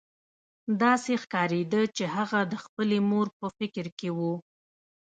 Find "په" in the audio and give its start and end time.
3.39-3.47